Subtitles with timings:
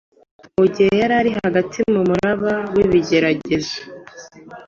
[0.67, 3.77] igihe yari hagati mu muraba w’ibigeragezo